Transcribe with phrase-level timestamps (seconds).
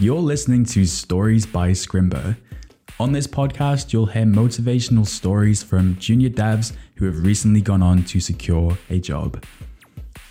[0.00, 2.36] You're listening to Stories by Scrimba.
[2.98, 8.02] On this podcast, you'll hear motivational stories from junior devs who have recently gone on
[8.06, 9.44] to secure a job.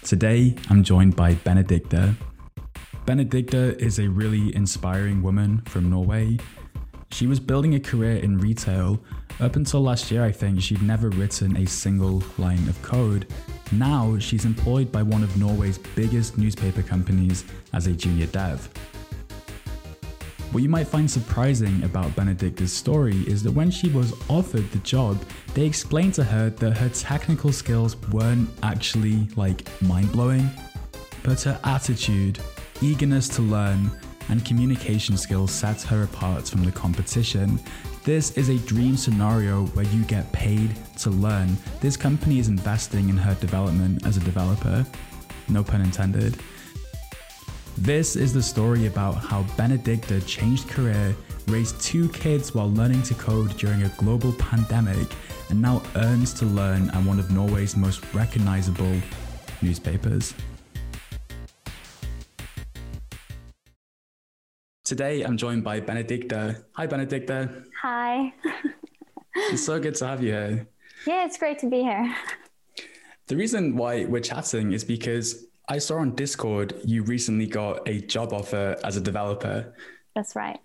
[0.04, 2.14] Today, I'm joined by Benedicte.
[3.06, 6.38] Benedicte is a really inspiring woman from Norway.
[7.12, 9.00] She was building a career in retail.
[9.40, 13.28] Up until last year, I think she'd never written a single line of code.
[13.72, 18.70] Now, she's employed by one of Norway's biggest newspaper companies as a junior dev.
[20.54, 24.78] What you might find surprising about Benedicte's story is that when she was offered the
[24.78, 25.20] job,
[25.56, 30.48] they explained to her that her technical skills weren't actually like mind blowing,
[31.24, 32.38] but her attitude,
[32.84, 33.90] eagerness to learn,
[34.30, 37.60] and communication skills set her apart from the competition.
[38.04, 41.58] This is a dream scenario where you get paid to learn.
[41.82, 44.86] This company is investing in her development as a developer.
[45.50, 46.38] No pun intended.
[47.78, 51.16] This is the story about how Benedicte changed career,
[51.48, 55.08] raised two kids while learning to code during a global pandemic,
[55.50, 58.96] and now earns to learn at one of Norway's most recognizable
[59.64, 60.36] newspapers.
[64.86, 66.64] Today, I'm joined by Benedicte.
[66.74, 67.50] Hi, Benedicte.
[67.82, 68.34] Hi.
[69.36, 70.68] it's so good to have you here.
[71.08, 72.16] Yeah, it's great to be here.
[73.28, 78.02] The reason why we're chatting is because I saw on Discord you recently got a
[78.02, 79.74] job offer as a developer.
[80.16, 80.60] That's right.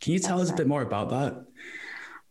[0.00, 1.44] Can you tell That's us a bit more about that?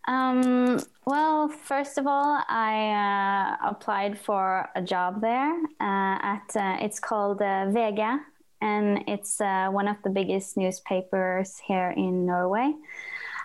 [0.08, 6.77] Um, well, first of all, I uh, applied for a job there uh, at uh,
[6.80, 8.19] it's called uh, VG,
[8.61, 12.73] and it's uh, one of the biggest newspapers here in Norway.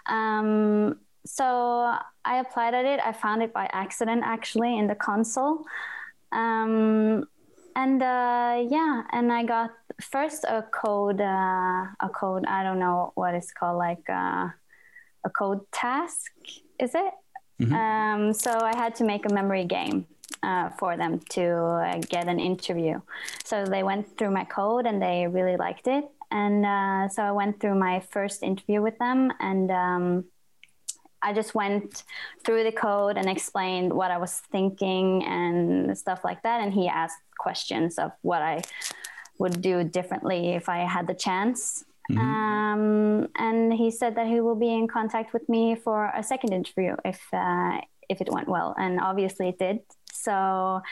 [0.07, 3.01] Um, so I applied at it.
[3.05, 5.65] I found it by accident, actually, in the console.
[6.31, 7.27] Um,
[7.77, 9.71] and uh, yeah, and I got
[10.01, 12.45] first a code, uh, a code.
[12.47, 14.49] I don't know what it's called, like uh,
[15.25, 16.33] a code task.
[16.79, 17.15] Is it?
[17.61, 17.75] Mm-hmm.
[17.75, 20.07] Um, so I had to make a memory game
[20.43, 23.01] uh, for them to uh, get an interview.
[23.45, 26.05] So they went through my code and they really liked it.
[26.31, 29.71] And uh, so I went through my first interview with them and.
[29.71, 30.25] Um,
[31.23, 32.05] I just went
[32.45, 36.61] through the code and explained what I was thinking and stuff like that.
[36.61, 38.63] And he asked questions of what I
[39.39, 41.85] would do differently if I had the chance.
[42.11, 42.21] Mm-hmm.
[42.21, 46.53] Um, and he said that he will be in contact with me for a second
[46.53, 49.79] interview if uh, if it went well, and obviously it did.
[50.13, 50.83] So uh,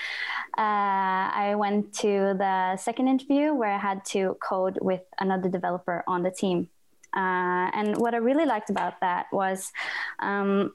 [0.56, 6.22] I went to the second interview where I had to code with another developer on
[6.22, 6.68] the team.
[7.14, 9.72] Uh, and what I really liked about that was
[10.20, 10.72] um,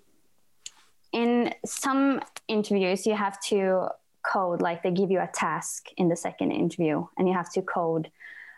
[1.13, 3.89] in some interviews, you have to
[4.21, 7.61] code, like they give you a task in the second interview and you have to
[7.61, 8.11] code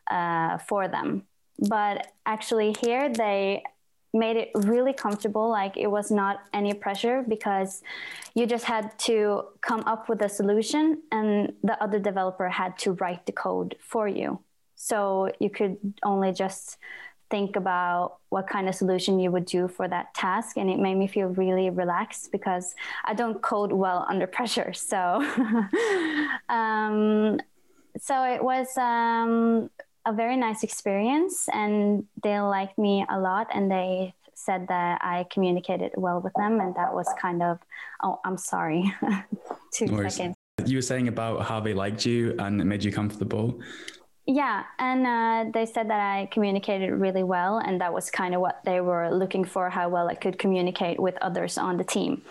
[0.10, 1.24] uh, for them.
[1.60, 3.64] But actually, here they
[4.14, 5.50] made it really comfortable.
[5.50, 7.82] Like it was not any pressure because
[8.34, 12.94] you just had to come up with a solution and the other developer had to
[12.94, 14.40] write the code for you.
[14.76, 16.78] So you could only just
[17.30, 20.96] think about what kind of solution you would do for that task and it made
[20.96, 25.22] me feel really relaxed because i don't code well under pressure so
[26.50, 27.40] um,
[28.00, 29.70] so it was um,
[30.06, 35.26] a very nice experience and they liked me a lot and they said that i
[35.32, 37.60] communicated well with them and that was kind of
[38.04, 38.94] oh i'm sorry
[39.74, 40.36] two no seconds.
[40.66, 43.60] You were saying about how they liked you and it made you comfortable
[44.28, 48.42] yeah, and uh, they said that I communicated really well, and that was kind of
[48.42, 52.22] what they were looking for how well I could communicate with others on the team.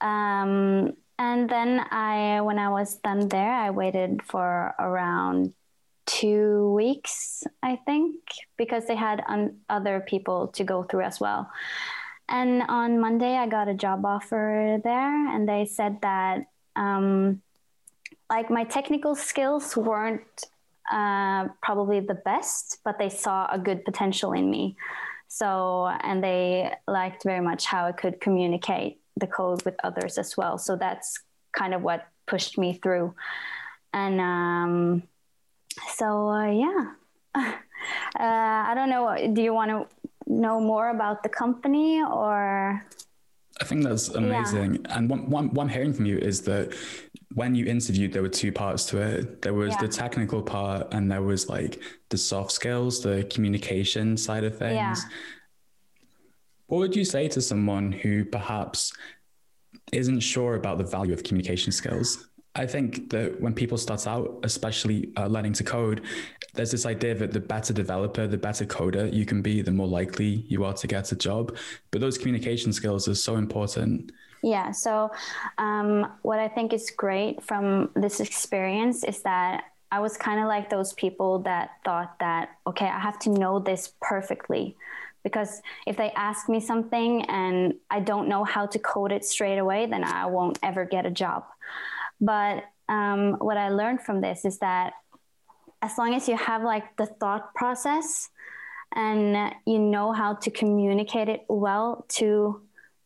[0.00, 5.52] Um, and then I, when I was done there, I waited for around
[6.06, 8.16] two weeks, I think,
[8.56, 11.50] because they had un- other people to go through as well.
[12.30, 17.42] And on Monday, I got a job offer there, and they said that um,
[18.30, 20.46] like my technical skills weren't
[20.90, 24.76] uh, probably the best, but they saw a good potential in me.
[25.28, 30.36] So, and they liked very much how I could communicate the code with others as
[30.36, 30.58] well.
[30.58, 31.20] So that's
[31.52, 33.14] kind of what pushed me through.
[33.92, 35.02] And um,
[35.94, 36.92] so, uh, yeah.
[37.34, 37.52] uh,
[38.18, 39.32] I don't know.
[39.32, 39.86] Do you want to
[40.26, 42.84] know more about the company or?
[43.60, 44.74] I think that's amazing.
[44.74, 44.96] Yeah.
[44.96, 46.74] And one, one, one I'm hearing from you is that
[47.34, 49.42] when you interviewed, there were two parts to it.
[49.42, 49.82] There was yeah.
[49.82, 54.74] the technical part, and there was like the soft skills, the communication side of things.
[54.74, 54.96] Yeah.
[56.66, 58.92] What would you say to someone who perhaps
[59.92, 62.29] isn't sure about the value of communication skills?
[62.60, 66.02] I think that when people start out, especially uh, learning to code,
[66.52, 69.86] there's this idea that the better developer, the better coder you can be, the more
[69.86, 71.56] likely you are to get a job.
[71.90, 74.12] But those communication skills are so important.
[74.42, 74.72] Yeah.
[74.72, 75.10] So,
[75.56, 80.46] um, what I think is great from this experience is that I was kind of
[80.46, 84.76] like those people that thought that, okay, I have to know this perfectly.
[85.22, 89.58] Because if they ask me something and I don't know how to code it straight
[89.58, 91.44] away, then I won't ever get a job.
[92.20, 94.94] But um, what I learned from this is that
[95.82, 98.28] as long as you have like the thought process
[98.94, 102.60] and you know how to communicate it well to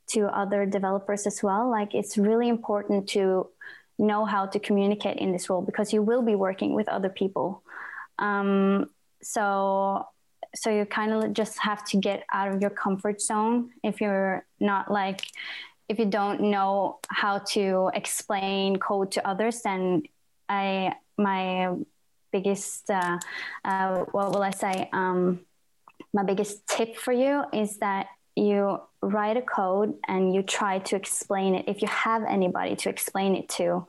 [0.06, 3.48] to other developers as well like it's really important to
[3.98, 7.62] know how to communicate in this role because you will be working with other people.
[8.18, 8.90] Um,
[9.22, 10.06] so
[10.54, 14.46] so you kind of just have to get out of your comfort zone if you're
[14.60, 15.20] not like
[15.88, 20.02] if you don't know how to explain code to others then
[20.48, 21.74] i my
[22.32, 23.18] biggest uh,
[23.64, 24.88] uh, what will i say?
[24.92, 25.40] Um,
[26.12, 30.96] my biggest tip for you is that you write a code and you try to
[30.96, 31.68] explain it.
[31.68, 33.86] If you have anybody to explain it to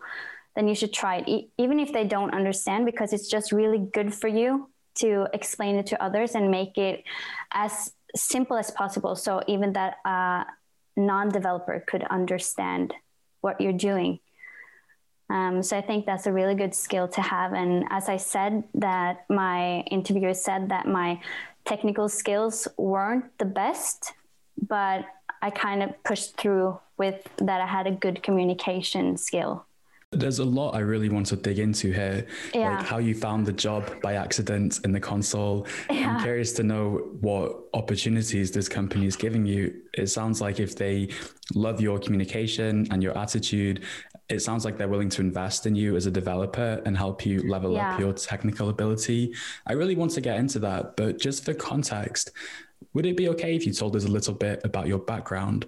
[0.55, 1.27] then you should try it.
[1.27, 5.75] E- even if they don't understand because it's just really good for you to explain
[5.75, 7.03] it to others and make it
[7.51, 9.15] as simple as possible.
[9.15, 10.45] So even that uh,
[10.97, 12.93] non-developer could understand
[13.41, 14.19] what you're doing
[15.29, 17.53] um, so I think that's a really good skill to have.
[17.53, 21.19] And as I said, that my interviewer said that my
[21.65, 24.13] technical skills weren't the best,
[24.61, 25.05] but
[25.41, 29.65] I kind of pushed through with that I had a good communication skill.
[30.15, 32.77] There's a lot I really want to dig into here, yeah.
[32.77, 35.67] like how you found the job by accident in the console.
[35.89, 36.15] Yeah.
[36.15, 39.81] I'm curious to know what opportunities this company is giving you.
[39.93, 41.09] It sounds like if they
[41.53, 43.83] love your communication and your attitude,
[44.29, 47.47] it sounds like they're willing to invest in you as a developer and help you
[47.47, 47.93] level yeah.
[47.93, 49.33] up your technical ability.
[49.67, 52.31] I really want to get into that, but just for context,
[52.93, 55.67] would it be okay if you told us a little bit about your background?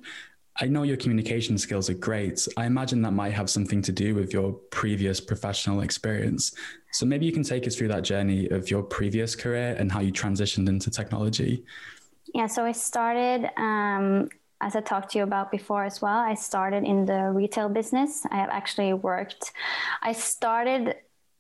[0.60, 2.48] I know your communication skills are great.
[2.58, 6.54] I imagine that might have something to do with your previous professional experience.
[6.92, 10.00] So maybe you can take us through that journey of your previous career and how
[10.00, 11.64] you transitioned into technology.
[12.34, 14.30] Yeah, so I started, um,
[14.62, 18.26] as I talked to you about before as well, I started in the retail business.
[18.32, 19.52] I have actually worked,
[20.02, 20.96] I started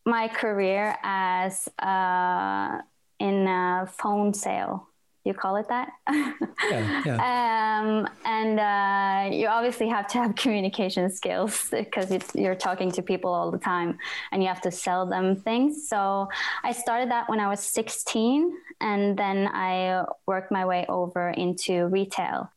[0.05, 2.81] my career as uh,
[3.19, 4.87] in a phone sale
[5.27, 5.89] you call it that.
[6.09, 7.43] yeah, yeah.
[7.77, 13.31] Um, and uh, you obviously have to have communication skills because you're talking to people
[13.31, 13.99] all the time
[14.31, 15.87] and you have to sell them things.
[15.87, 16.29] So
[16.63, 18.51] I started that when I was 16
[18.81, 22.51] and then I worked my way over into retail.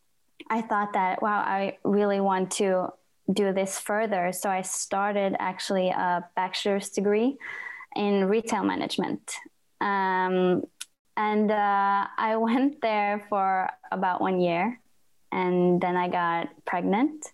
[0.49, 2.93] I thought that, wow, I really want to
[3.33, 4.33] do this further.
[4.33, 7.37] So I started actually a bachelor's degree
[7.95, 9.35] in retail management.
[9.81, 10.65] Um,
[11.21, 14.81] and uh, I went there for about one year,
[15.31, 17.27] and then I got pregnant.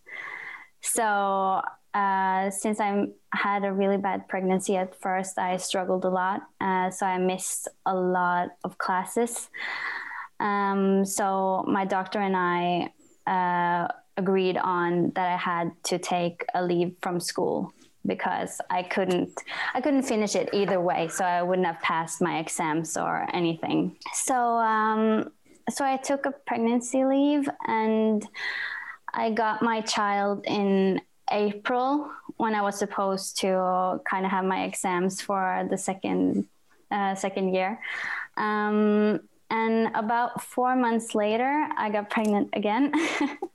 [0.81, 1.62] So
[1.94, 6.43] uh, since I had a really bad pregnancy at first, I struggled a lot.
[6.61, 9.49] Uh, so I missed a lot of classes.
[10.39, 12.93] Um, so my doctor and I
[13.27, 17.73] uh, agreed on that I had to take a leave from school
[18.06, 19.43] because I couldn't
[19.75, 23.97] I couldn't finish it either way, so I wouldn't have passed my exams or anything.
[24.14, 25.31] So um,
[25.70, 28.27] so I took a pregnancy leave and
[29.13, 34.65] I got my child in April when I was supposed to kind of have my
[34.65, 36.46] exams for the second
[36.91, 37.81] uh, second year.
[38.36, 39.20] Um,
[39.51, 42.93] and about four months later, I got pregnant again.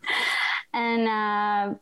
[0.73, 1.77] and uh,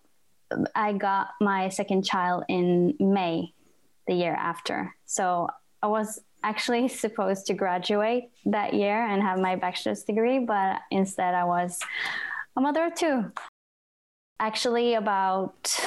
[0.76, 3.54] I got my second child in May
[4.08, 4.96] the year after.
[5.06, 5.48] So
[5.82, 11.34] I was actually supposed to graduate that year and have my bachelor's degree, but instead
[11.34, 11.80] I was
[12.56, 13.32] a mother of two.
[14.40, 15.78] Actually, about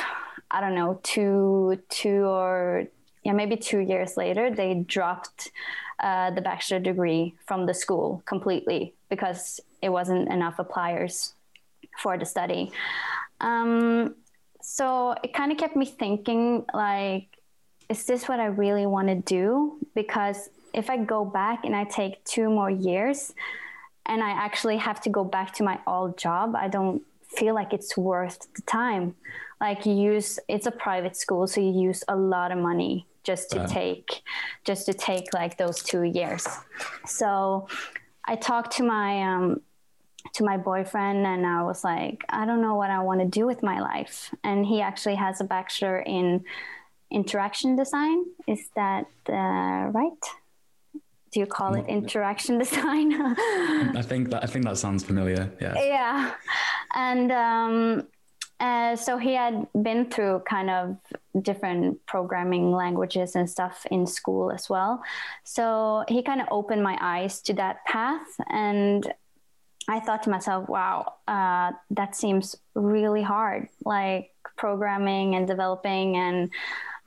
[0.50, 2.84] I don't know two two or
[3.24, 5.50] yeah maybe two years later, they dropped
[6.00, 11.32] uh, the bachelor degree from the school completely because it wasn't enough appliers
[11.98, 12.72] for the study.
[13.40, 14.14] Um,
[14.62, 17.28] so it kind of kept me thinking like
[17.88, 19.78] is this what i really want to do?
[19.94, 23.34] Because if i go back and i take two more years
[24.06, 27.02] and i actually have to go back to my old job i don't
[27.36, 29.14] feel like it's worth the time.
[29.60, 33.50] Like you use it's a private school so you use a lot of money just
[33.50, 34.22] to take
[34.64, 36.46] just to take like those two years.
[37.06, 37.68] So
[38.24, 39.60] i talked to my um,
[40.34, 43.46] to my boyfriend and I was like, I don't know what I want to do
[43.46, 44.34] with my life.
[44.44, 46.44] And he actually has a bachelor in
[47.10, 48.24] interaction design.
[48.46, 50.22] Is that uh, right?
[51.32, 53.12] Do you call it interaction design?
[53.12, 55.50] I think that I think that sounds familiar.
[55.60, 55.74] Yeah.
[55.82, 56.34] Yeah,
[56.94, 58.06] and um,
[58.62, 60.96] uh, so he had been through kind of
[61.42, 65.02] different programming languages and stuff in school as well.
[65.42, 68.28] So he kind of opened my eyes to that path.
[68.48, 69.12] And
[69.88, 76.16] I thought to myself, wow, uh, that seems really hard, like programming and developing.
[76.16, 76.50] And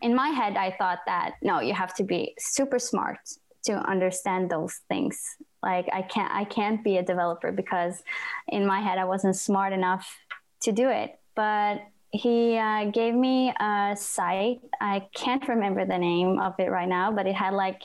[0.02, 3.20] in my head, I thought that no, you have to be super smart
[3.64, 5.20] to understand those things.
[5.64, 8.04] Like I can't, I can't be a developer because
[8.48, 10.08] in my head, I wasn't smart enough
[10.62, 11.82] to do it but
[12.16, 14.62] he uh, gave me a site.
[14.80, 17.82] I can't remember the name of it right now, but it had like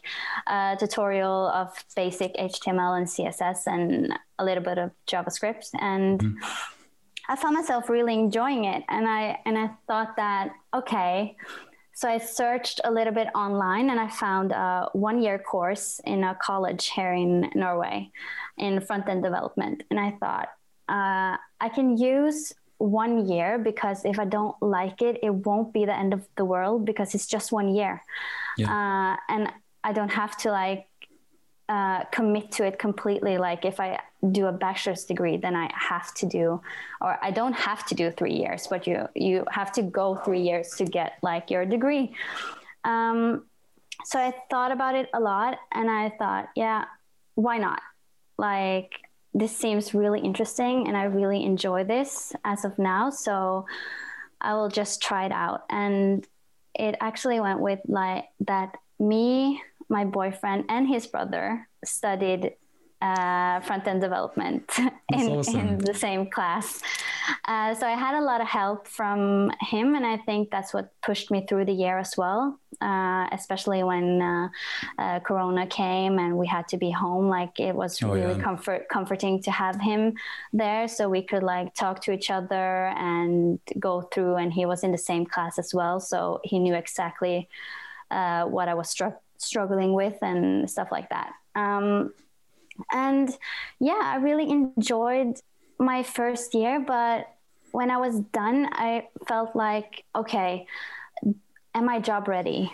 [0.47, 5.71] a tutorial of basic HTML and CSS and a little bit of JavaScript.
[5.81, 6.35] And mm.
[7.29, 8.83] I found myself really enjoying it.
[8.89, 11.37] And I, and I thought that, okay,
[11.93, 16.25] so I searched a little bit online and I found a one year course in
[16.25, 18.11] a college here in Norway
[18.57, 19.83] in front end development.
[19.91, 20.49] And I thought,
[20.89, 25.85] uh, I can use one year because if I don't like it, it won't be
[25.85, 28.03] the end of the world because it's just one year.
[28.57, 28.71] Yeah.
[28.73, 29.53] Uh, and
[29.85, 30.87] I don't have to like
[31.69, 33.37] uh, commit to it completely.
[33.37, 34.01] Like if I
[34.33, 36.63] do a bachelor's degree, then I have to do,
[37.03, 40.41] or I don't have to do three years, but you you have to go three
[40.41, 42.15] years to get like your degree.
[42.85, 43.45] Um,
[44.05, 46.87] so I thought about it a lot, and I thought, yeah,
[47.35, 47.83] why not?
[48.39, 48.93] Like
[49.33, 53.11] this seems really interesting and I really enjoy this as of now.
[53.11, 53.67] So
[54.41, 55.65] I will just try it out.
[55.71, 56.27] And
[56.75, 62.53] it actually went with like that me, my boyfriend, and his brother studied
[63.03, 64.71] uh, front end development
[65.13, 65.61] in, awesome.
[65.61, 66.83] in the same class.
[67.45, 70.93] Uh, so I had a lot of help from him, and I think that's what
[71.03, 72.59] pushed me through the year as well.
[72.81, 74.49] Uh, especially when uh,
[74.99, 78.43] uh, Corona came and we had to be home, like it was oh, really yeah.
[78.43, 80.15] comfort comforting to have him
[80.53, 84.37] there, so we could like talk to each other and go through.
[84.37, 87.49] And he was in the same class as well, so he knew exactly
[88.11, 91.33] uh, what I was str- struggling with and stuff like that.
[91.55, 92.13] Um,
[92.93, 93.31] and
[93.79, 95.37] yeah, I really enjoyed
[95.81, 97.27] my first year, but
[97.73, 100.67] when I was done, I felt like, okay,
[101.75, 102.73] am I job ready?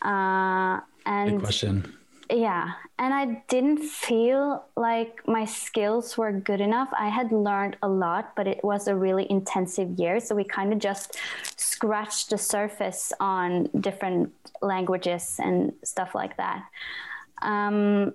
[0.00, 1.94] Uh, and Good question.
[2.30, 6.88] Yeah, and I didn't feel like my skills were good enough.
[6.98, 10.20] I had learned a lot, but it was a really intensive year.
[10.20, 11.18] So we kind of just
[11.56, 14.32] scratched the surface on different
[14.62, 16.64] languages and stuff like that.
[17.42, 18.14] Um,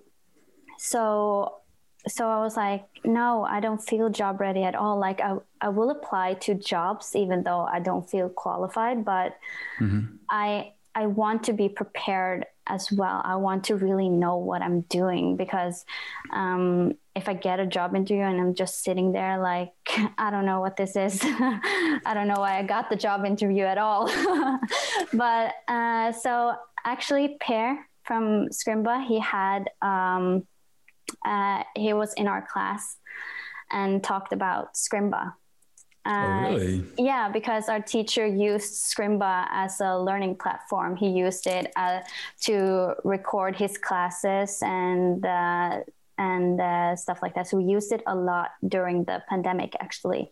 [0.80, 1.59] so
[2.08, 5.00] so I was like, no, I don't feel job ready at all.
[5.00, 9.38] Like I, I will apply to jobs even though I don't feel qualified, but
[9.80, 10.16] mm-hmm.
[10.30, 13.22] I I want to be prepared as well.
[13.24, 15.86] I want to really know what I'm doing because
[16.32, 19.74] um, if I get a job interview and I'm just sitting there like
[20.18, 23.64] I don't know what this is, I don't know why I got the job interview
[23.64, 24.08] at all.
[25.14, 29.70] but uh, so actually, Per from Scrimba, he had.
[29.82, 30.48] Um,
[31.26, 32.98] uh, he was in our class
[33.72, 35.34] and talked about Scrimba.
[36.06, 36.84] Uh, oh, really?
[36.98, 40.96] Yeah, because our teacher used Scrimba as a learning platform.
[40.96, 42.00] He used it uh,
[42.42, 45.82] to record his classes and uh,
[46.18, 47.48] and uh, stuff like that.
[47.48, 50.32] So we used it a lot during the pandemic, actually.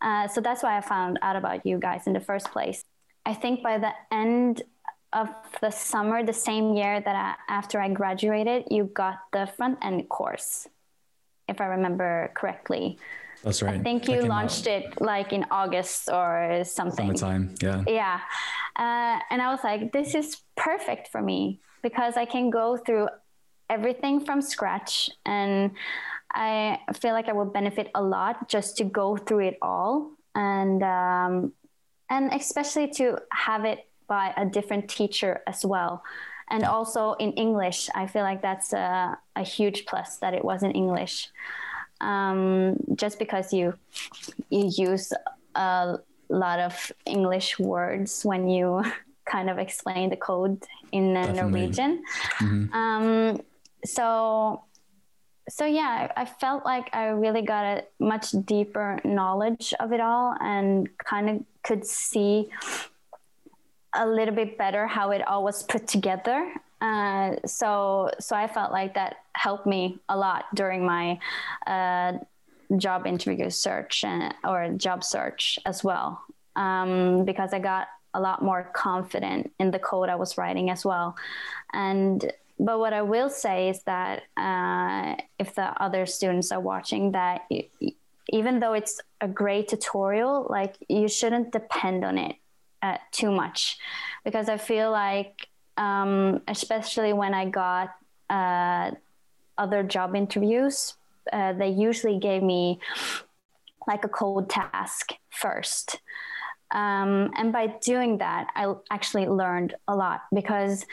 [0.00, 2.82] Uh, so that's why I found out about you guys in the first place.
[3.24, 4.62] I think by the end
[5.12, 5.28] of
[5.60, 10.08] the summer, the same year that I, after I graduated, you got the front end
[10.08, 10.66] course,
[11.48, 12.98] if I remember correctly.
[13.42, 13.74] That's right.
[13.74, 14.84] I think you launched out.
[14.84, 17.16] it like in August or something.
[17.16, 17.82] Summertime, yeah.
[17.86, 18.20] Yeah.
[18.76, 23.08] Uh, and I was like, this is perfect for me because I can go through
[23.68, 25.72] everything from scratch and
[26.32, 30.82] I feel like I will benefit a lot just to go through it all and
[30.82, 31.52] um,
[32.08, 35.92] and especially to have it by a different teacher as well.
[36.52, 40.62] And also in English, I feel like that's a, a huge plus that it was
[40.62, 41.30] in English.
[42.10, 43.66] Um, just because you
[44.50, 45.06] you use
[45.54, 46.74] a lot of
[47.06, 48.66] English words when you
[49.34, 50.58] kind of explain the code
[50.98, 51.04] in
[51.40, 51.92] Norwegian.
[52.38, 52.74] Mm-hmm.
[52.80, 53.40] Um,
[53.96, 54.04] so
[55.48, 60.36] so yeah, I felt like I really got a much deeper knowledge of it all
[60.40, 62.50] and kind of could see
[63.94, 66.52] a little bit better how it all was put together.
[66.80, 71.18] Uh, so so I felt like that helped me a lot during my
[71.66, 72.14] uh,
[72.76, 76.22] job interview search and, or job search as well
[76.56, 80.84] um, because I got a lot more confident in the code I was writing as
[80.84, 81.16] well.
[81.72, 87.12] And but what I will say is that uh, if the other students are watching,
[87.12, 87.48] that
[88.28, 92.36] even though it's a great tutorial, like you shouldn't depend on it
[93.12, 93.78] too much,
[94.24, 97.94] because I feel like, um, especially when I got
[98.28, 98.90] uh,
[99.56, 100.94] other job interviews,
[101.32, 102.80] uh, they usually gave me
[103.86, 106.00] like a code task first.
[106.70, 110.86] Um, and by doing that, I actually learned a lot because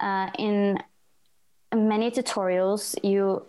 [0.00, 0.82] uh, in
[1.74, 3.44] many tutorials, you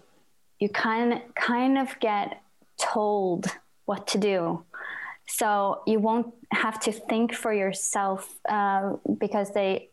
[0.60, 2.42] you kind kind of get
[2.78, 3.48] told
[3.86, 4.64] what to do,
[5.28, 9.90] so you won't have to think for yourself uh, because they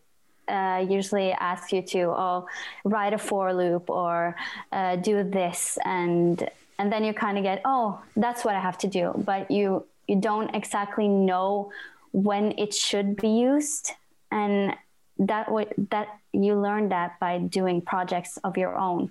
[0.49, 2.47] uh, usually ask you to oh
[2.85, 4.37] write a for loop or
[4.73, 5.77] uh, do this.
[5.85, 6.49] And
[6.79, 9.13] and then you kind of get oh that's what i have to do.
[9.17, 11.73] But you you don't exactly know
[12.13, 13.93] when it should be used.
[14.31, 14.75] And
[15.19, 19.11] that way that you learn that by doing projects of your own.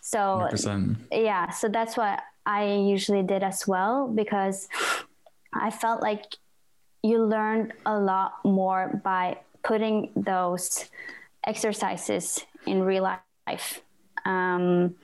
[0.00, 0.96] So 100%.
[1.12, 4.66] yeah so that's what i usually did as well because
[5.52, 6.36] i felt like
[7.02, 10.90] you learned a lot more by putting those
[11.46, 13.02] exercises in real
[13.46, 13.82] life
[14.24, 14.94] um,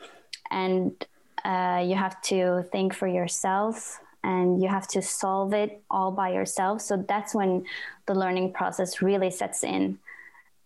[0.51, 1.07] and
[1.45, 6.33] uh, you have to think for yourself and you have to solve it all by
[6.33, 6.83] yourself.
[6.83, 7.65] So that's when
[8.07, 9.99] the learning process really sets in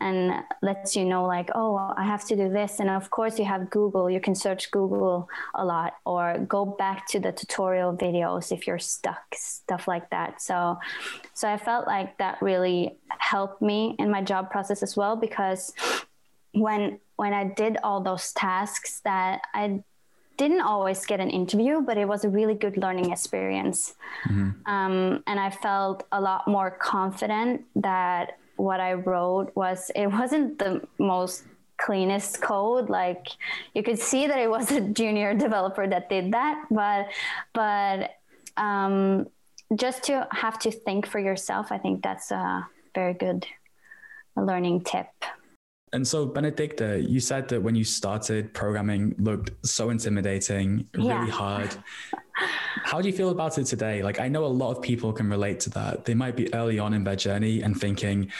[0.00, 3.44] and lets you know like oh i have to do this and of course you
[3.44, 8.50] have google you can search google a lot or go back to the tutorial videos
[8.50, 10.78] if you're stuck stuff like that so
[11.34, 15.72] so i felt like that really helped me in my job process as well because
[16.52, 19.82] when when i did all those tasks that i
[20.40, 23.92] didn't always get an interview, but it was a really good learning experience.
[24.24, 24.64] Mm-hmm.
[24.64, 30.58] Um, and I felt a lot more confident that what I wrote was, it wasn't
[30.58, 31.44] the most
[31.76, 32.90] cleanest code.
[32.90, 33.26] Like
[33.74, 37.08] you could see that it was a junior developer that did that, but,
[37.52, 38.10] but,
[38.56, 39.28] um,
[39.76, 43.46] just to have to think for yourself, I think that's a very good
[44.36, 45.06] learning tip.
[45.92, 51.26] And so, Benedicte, you said that when you started, programming looked so intimidating, really yeah.
[51.26, 51.76] hard.
[52.84, 54.02] How do you feel about it today?
[54.02, 56.04] Like, I know a lot of people can relate to that.
[56.04, 58.30] They might be early on in their journey and thinking,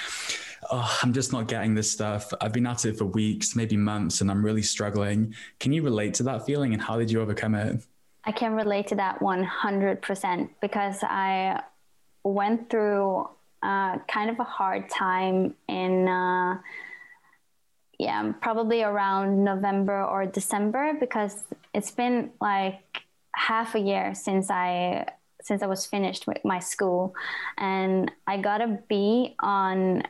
[0.70, 2.32] oh, I'm just not getting this stuff.
[2.40, 5.34] I've been at it for weeks, maybe months, and I'm really struggling.
[5.58, 7.82] Can you relate to that feeling and how did you overcome it?
[8.24, 11.62] I can relate to that 100% because I
[12.22, 13.28] went through
[13.62, 16.06] uh, kind of a hard time in.
[16.06, 16.58] Uh,
[18.00, 22.80] yeah, probably around November or December because it's been like
[23.34, 25.06] half a year since I
[25.42, 27.14] since I was finished with my school,
[27.58, 30.04] and I got a B on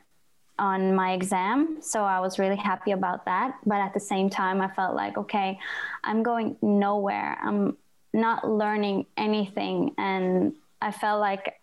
[0.56, 3.56] on my exam, so I was really happy about that.
[3.66, 5.58] But at the same time, I felt like okay,
[6.04, 7.38] I'm going nowhere.
[7.42, 7.76] I'm
[8.12, 11.60] not learning anything, and I felt like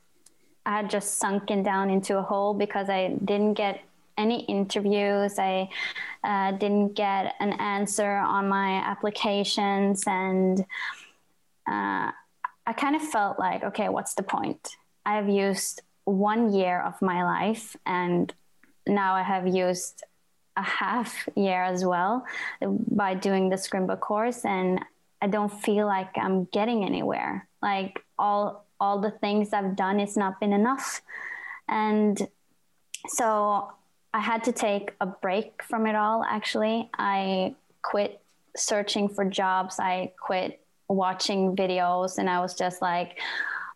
[0.66, 3.80] I had just sunken down into a hole because I didn't get
[4.18, 5.38] any interviews.
[5.40, 5.70] I
[6.24, 10.60] uh, didn't get an answer on my applications, and
[11.68, 12.12] uh,
[12.66, 14.76] I kind of felt like, okay, what's the point?
[15.06, 18.34] I've used one year of my life, and
[18.86, 20.04] now I have used
[20.56, 22.26] a half year as well
[22.62, 24.84] by doing the Scrimba course, and
[25.22, 27.48] I don't feel like I'm getting anywhere.
[27.62, 31.02] Like all all the things I've done, it's not been enough,
[31.68, 32.28] and
[33.08, 33.72] so
[34.18, 36.90] I had to take a break from it all, actually.
[36.98, 37.54] I
[37.84, 38.20] quit
[38.56, 43.20] searching for jobs, I quit watching videos, and I was just like,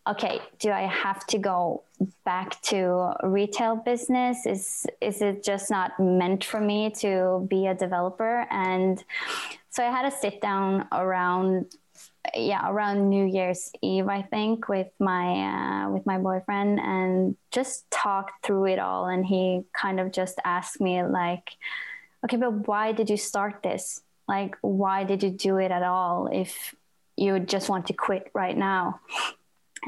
[0.08, 1.84] okay, do I have to go
[2.26, 4.48] back to retail business?
[4.48, 8.48] Is is it just not meant for me to be a developer?
[8.50, 9.04] And
[9.70, 11.76] so I had a sit down around
[12.36, 17.90] yeah around new year's eve i think with my uh, with my boyfriend and just
[17.92, 19.06] talked through it all.
[19.06, 21.52] And he kind of just asked me like
[22.24, 24.02] okay but why did you start this?
[24.28, 26.74] Like why did you do it at all if
[27.18, 29.02] you just want to quit right now?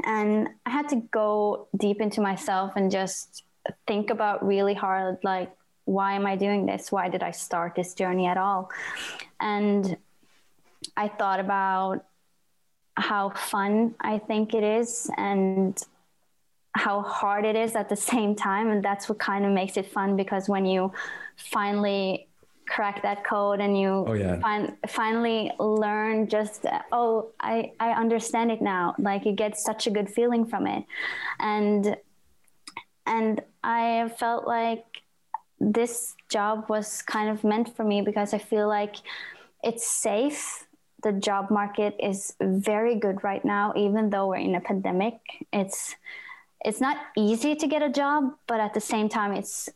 [0.05, 3.43] And i had to go deep into myself and just
[3.87, 5.51] think about really hard like
[5.85, 6.91] why am i doing this?
[6.91, 8.69] Why did i start this journey at all?
[9.39, 9.97] And
[10.97, 12.05] i thought about
[12.95, 15.81] how fun I think it is and
[16.75, 18.69] how hard it is at the same time.
[18.69, 20.91] And that's what kind of makes it fun because when you
[21.35, 22.27] finally
[22.65, 24.39] crack that code and you oh, yeah.
[24.39, 29.91] fin- finally learn just oh I, I understand it now like you get such a
[29.91, 30.85] good feeling from it
[31.41, 31.97] and
[33.05, 34.85] and I felt like
[35.59, 38.95] this job was kind of meant for me because I feel like
[39.63, 40.67] it's safe.
[41.03, 45.19] The job market is very good right now, even though we're in a pandemic.
[45.51, 45.95] It's
[46.63, 49.69] it's not easy to get a job, but at the same time, it's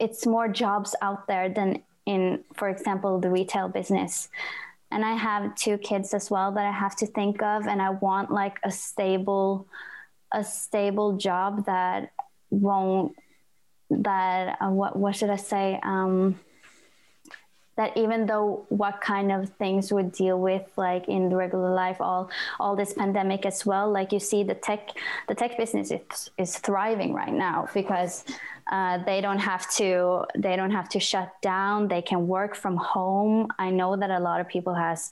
[0.00, 4.28] it's more jobs out there than in, for example, the retail business.
[4.90, 7.90] And I have two kids as well that I have to think of, and I
[7.90, 9.66] want like a stable,
[10.32, 12.12] a stable job that
[12.50, 13.16] won't
[13.90, 16.38] that uh, what what should I say um,
[17.76, 22.00] that even though what kind of things would deal with like in the regular life
[22.00, 24.90] all all this pandemic as well like you see the tech
[25.28, 28.24] the tech business is, is thriving right now because
[28.70, 31.86] uh, they don't have to they don't have to shut down.
[31.86, 33.46] They can work from home.
[33.60, 35.10] I know that a lot of people has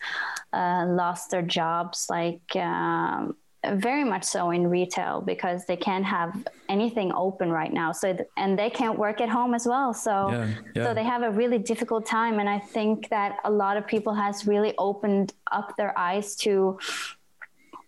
[0.53, 3.37] uh, lost their jobs like um,
[3.73, 6.33] very much so in retail because they can't have
[6.69, 7.93] anything open right now.
[7.93, 9.93] So th- and they can't work at home as well.
[9.95, 10.85] So Yeah, yeah.
[10.85, 12.39] so they have a really difficult time.
[12.41, 16.79] And i think that a lot of people has really opened up their eyes to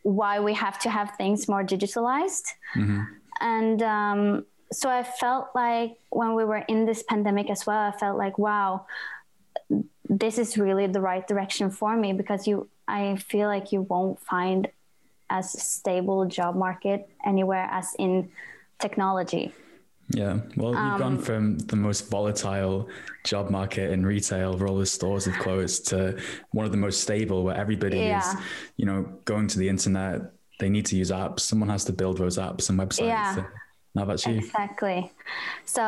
[0.03, 2.47] why we have to have things more digitalized.
[3.41, 7.93] And um, so i felt like when we were in this pandemic as well i
[7.97, 8.85] felt like wow
[10.09, 14.19] this is really the right direction for me because you i feel like you won't
[14.21, 14.69] find
[15.31, 18.29] as stable job market anywhere as in
[18.79, 19.53] technology
[20.09, 20.39] Yeah.
[20.57, 22.89] Well, you've Um, gone from the most volatile
[23.25, 25.99] job market in retail where all the stores have closed to
[26.53, 28.27] one of the most stable where everybody is,
[28.77, 30.21] you know, going to the internet.
[30.61, 31.41] They need to use apps.
[31.41, 33.09] Someone has to build those apps and websites.
[33.09, 33.35] Yeah.
[33.35, 33.45] So
[33.97, 34.37] now that's you.
[34.39, 35.11] Exactly.
[35.65, 35.85] So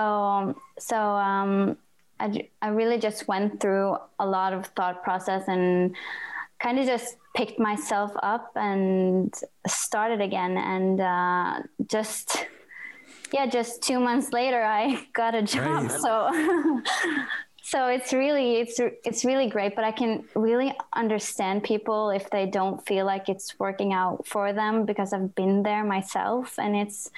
[0.78, 0.96] so
[1.30, 1.78] um,
[2.18, 5.94] I I really just went through a lot of thought process and
[6.60, 9.32] kind of just picked myself up and
[9.66, 12.46] started again and uh, just
[13.32, 16.30] yeah just two months later I got a job so.
[17.62, 22.46] So it's really it's it's really great, but I can really understand people if they
[22.46, 27.10] don't feel like it's working out for them because I've been there myself, and it's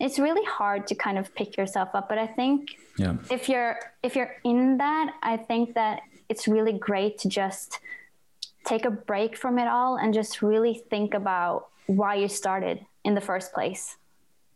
[0.00, 2.08] it's really hard to kind of pick yourself up.
[2.08, 3.14] But I think Yeah.
[3.30, 7.78] if you're if you're in that, I think that it's really great to just
[8.64, 13.14] take a break from it all and just really think about why you started in
[13.14, 13.96] the first place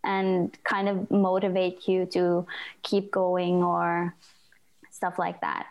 [0.04, 2.46] and kind of motivate you to
[2.82, 4.14] keep going or
[4.90, 5.66] stuff like that.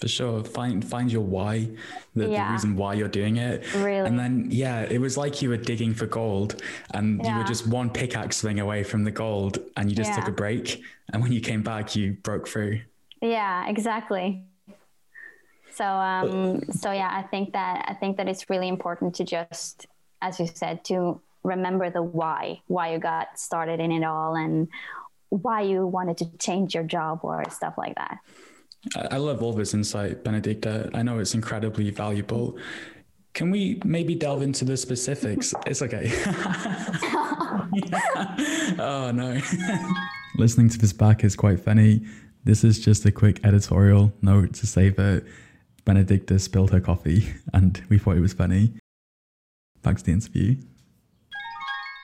[0.00, 0.42] For sure.
[0.42, 1.68] Find find your why,
[2.14, 3.72] the, the reason why you're doing it.
[3.74, 4.06] Really.
[4.06, 7.66] And then yeah, it was like you were digging for gold and you were just
[7.66, 10.82] one pickaxe swing away from the gold and you just took a break.
[11.12, 12.80] And when you came back, you broke through.
[13.20, 14.42] Yeah, exactly.
[15.74, 19.86] So um so yeah, I think that I think that it's really important to just
[20.22, 24.68] as you said to remember the why, why you got started in it all and
[25.28, 28.18] why you wanted to change your job or stuff like that.
[28.96, 30.90] I I love all this insight, Benedicte.
[30.94, 32.58] I know it's incredibly valuable.
[33.34, 35.52] Can we maybe delve into the specifics?
[35.66, 36.12] It's okay.
[38.78, 39.40] oh, no.
[40.36, 42.06] Listening to this back is quite funny.
[42.44, 45.24] This is just a quick editorial note to say that
[45.84, 48.72] Benedicte spilled her coffee and we thought it was funny.
[49.82, 50.56] Back to the interview.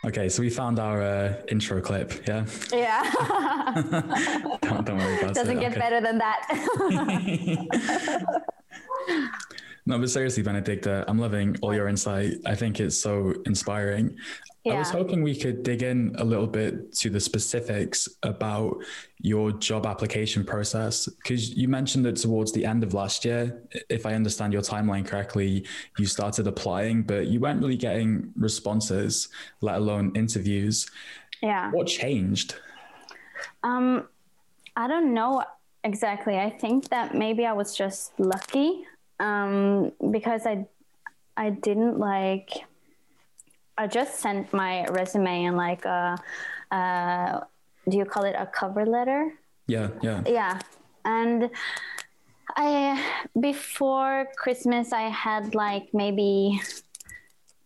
[0.06, 2.46] Okay, so we found our uh, intro clip, yeah?
[2.72, 3.02] Yeah.
[4.62, 5.34] Don't, don't worry about it.
[5.34, 5.80] Doesn't get okay.
[5.80, 6.46] better than that.
[9.86, 12.34] No, but seriously, Benedicte, I'm loving all your insight.
[12.46, 14.16] I think it's so inspiring.
[14.64, 14.74] Yeah.
[14.74, 18.76] I was hoping we could dig in a little bit to the specifics about
[19.18, 24.04] your job application process because you mentioned that towards the end of last year, if
[24.04, 25.66] I understand your timeline correctly,
[25.98, 29.30] you started applying, but you weren't really getting responses,
[29.62, 30.90] let alone interviews.
[31.42, 31.70] yeah.
[31.70, 32.56] What changed?
[33.62, 34.08] Um,
[34.76, 35.42] I don't know
[35.84, 36.38] exactly.
[36.38, 38.84] I think that maybe I was just lucky
[39.20, 40.66] um, because I
[41.36, 42.50] I didn't like.
[43.78, 46.18] I just sent my resume and like a,
[46.70, 47.40] uh,
[47.88, 49.32] do you call it a cover letter?
[49.66, 50.22] Yeah, yeah.
[50.26, 50.58] Yeah,
[51.04, 51.50] and
[52.56, 53.00] I
[53.38, 56.60] before Christmas I had like maybe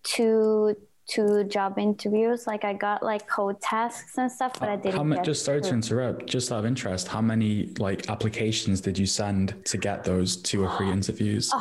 [0.02, 2.46] two two job interviews.
[2.46, 4.96] Like I got like code tasks and stuff, but I didn't.
[4.96, 8.98] How get just sorry to interrupt, just out of interest, how many like applications did
[8.98, 11.52] you send to get those two or three interviews?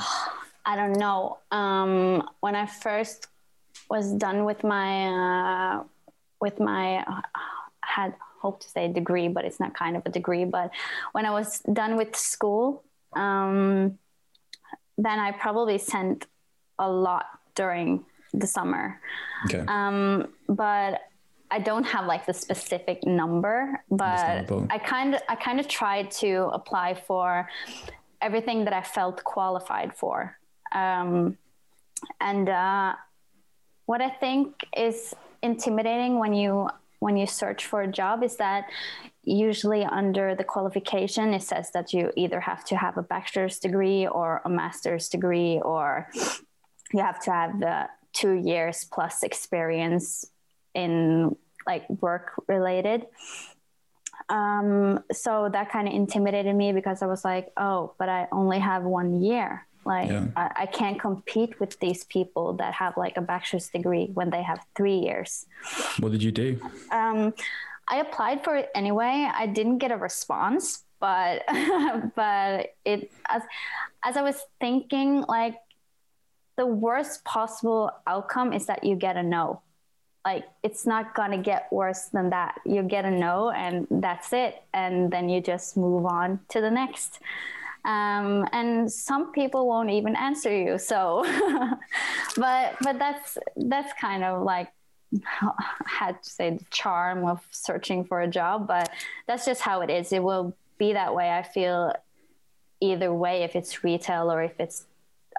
[0.66, 1.40] I don't know.
[1.52, 3.28] Um, when I first
[3.90, 5.84] was done with my uh,
[6.40, 7.22] with my uh,
[7.82, 10.46] had hope to say degree, but it's not kind of a degree.
[10.46, 10.72] But
[11.12, 12.84] when I was done with school,
[13.16, 13.98] um,
[14.98, 16.28] then I probably sent
[16.80, 17.26] a lot
[17.56, 19.00] during the summer.
[19.46, 19.64] Okay.
[19.68, 21.02] Um, but
[21.52, 26.10] I don't have like the specific number, but I kind of I kind of tried
[26.24, 27.48] to apply for
[28.22, 30.36] everything that I felt qualified for.
[30.72, 31.38] Um,
[32.20, 32.96] and uh,
[33.86, 36.70] what I think is intimidating when you
[37.00, 38.66] when you search for a job is that
[39.24, 44.08] usually under the qualification it says that you either have to have a bachelor's degree
[44.08, 46.10] or a master's degree or
[46.94, 50.26] you have to have the two years plus experience
[50.74, 53.06] in like work related
[54.30, 58.60] um, so that kind of intimidated me because i was like oh but i only
[58.60, 60.28] have one year like yeah.
[60.36, 64.42] I, I, can't compete with these people that have like a bachelor's degree when they
[64.42, 65.46] have three years.
[66.00, 66.60] What did you do?
[66.92, 67.34] Um,
[67.88, 69.30] I applied for it anyway.
[69.34, 71.44] I didn't get a response, but
[72.16, 73.42] but it as
[74.04, 75.56] as I was thinking, like
[76.56, 79.62] the worst possible outcome is that you get a no.
[80.26, 82.62] Like it's not gonna get worse than that.
[82.66, 86.72] You get a no, and that's it, and then you just move on to the
[86.72, 87.20] next
[87.86, 91.24] um, and some people won't even answer you so
[92.38, 94.72] but but that's that's kind of like
[95.14, 95.52] I
[95.86, 98.90] had to say the charm of searching for a job but
[99.28, 101.94] that's just how it is it will be that way i feel
[102.80, 104.86] either way if it's retail or if it's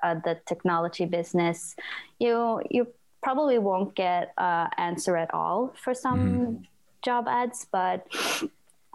[0.03, 1.77] uh, the technology business
[2.19, 2.87] you you
[3.23, 6.63] probably won't get an uh, answer at all for some mm-hmm.
[7.03, 8.07] job ads but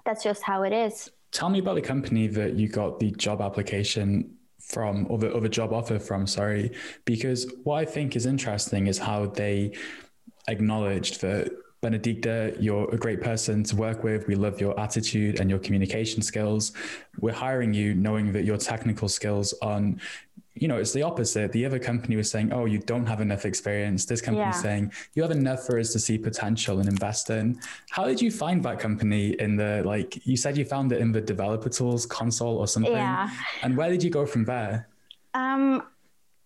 [0.05, 3.41] that's just how it is Tell me about the company that you got the job
[3.41, 6.71] application from, or the, or the job offer from, sorry,
[7.05, 9.73] because what I think is interesting is how they
[10.47, 14.27] acknowledged that Benedicte, you're a great person to work with.
[14.27, 16.73] We love your attitude and your communication skills.
[17.19, 20.01] We're hiring you knowing that your technical skills on
[20.55, 21.51] you know, it's the opposite.
[21.51, 24.05] The other company was saying, oh, you don't have enough experience.
[24.05, 24.51] This company yeah.
[24.51, 27.59] saying, you have enough for us to see potential and invest in.
[27.89, 31.12] How did you find that company in the, like, you said you found it in
[31.12, 32.91] the developer tools console or something?
[32.91, 33.29] Yeah.
[33.62, 34.88] And where did you go from there?
[35.33, 35.83] Um,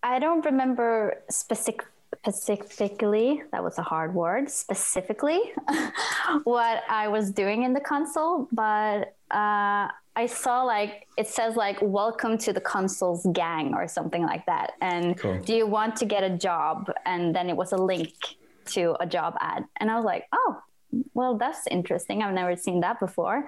[0.02, 1.84] I don't remember specific
[2.24, 5.40] specifically that was a hard word specifically
[6.44, 11.78] what i was doing in the console but uh, I saw like it says like
[11.82, 14.72] welcome to the consoles gang or something like that.
[14.80, 15.40] And cool.
[15.40, 16.92] do you want to get a job?
[17.04, 18.14] And then it was a link
[18.66, 19.64] to a job ad.
[19.78, 20.62] And I was like, oh,
[21.12, 22.22] well, that's interesting.
[22.22, 23.46] I've never seen that before.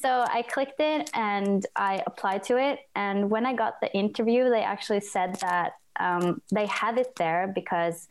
[0.00, 2.80] So I clicked it and I applied to it.
[2.94, 7.52] And when I got the interview, they actually said that um, they had it there
[7.54, 8.08] because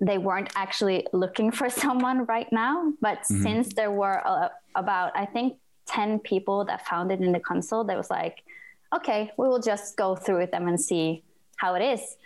[0.00, 2.92] they weren't actually looking for someone right now.
[3.00, 3.42] But mm-hmm.
[3.42, 5.58] since there were uh, about, I think,
[5.92, 8.42] 10 people that found it in the console that was like,
[8.94, 11.22] okay, we will just go through them and see
[11.56, 12.16] how it is.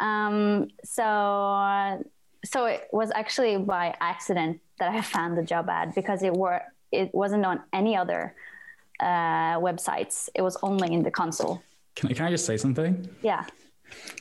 [0.00, 2.04] Um, so,
[2.44, 6.62] so it was actually by accident that I found the job ad because it were
[6.92, 8.34] it wasn't on any other
[9.00, 10.28] uh, websites.
[10.34, 11.62] It was only in the console.
[11.96, 13.08] Can I, can I just say something?
[13.22, 13.44] Yeah.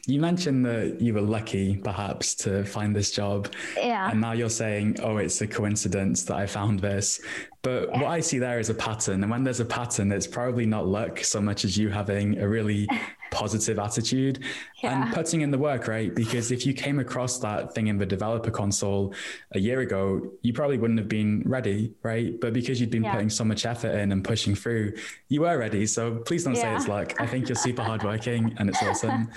[0.08, 3.52] You mentioned that you were lucky, perhaps, to find this job.
[3.76, 4.12] Yeah.
[4.12, 7.20] And now you're saying, oh, it's a coincidence that I found this.
[7.64, 8.02] But yeah.
[8.02, 9.24] what I see there is a pattern.
[9.24, 12.48] And when there's a pattern, it's probably not luck so much as you having a
[12.48, 12.88] really
[13.36, 14.44] positive attitude
[14.82, 15.04] yeah.
[15.04, 16.16] and putting in the work, right?
[16.16, 19.14] Because if you came across that thing in the developer console
[19.52, 22.40] a year ago, you probably wouldn't have been ready, right?
[22.40, 23.14] But because you'd been yeah.
[23.14, 24.94] putting so much effort in and pushing through,
[25.28, 25.86] you were ready.
[25.86, 27.20] So please don't say it's luck.
[27.20, 29.30] I think you're super hardworking and it's awesome.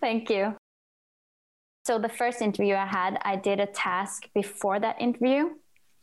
[0.00, 0.54] Thank you.
[1.84, 5.50] So the first interview I had, I did a task before that interview.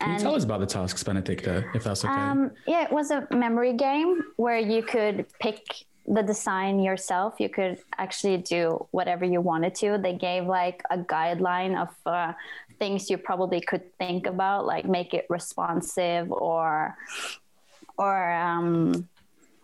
[0.02, 2.14] Can you tell us about the tasks, Benedicte, if that's okay?
[2.14, 5.62] Um, yeah, it was a memory game where you could pick
[6.10, 7.36] the design yourself.
[7.40, 9.98] You could actually do whatever you wanted to.
[9.98, 12.34] They gave like a guideline of uh,
[12.80, 16.98] things you probably could think about, like make it responsive or
[17.98, 19.08] or um,